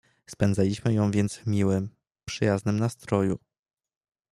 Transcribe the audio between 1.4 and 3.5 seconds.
miłym, przyjaznym nastroju."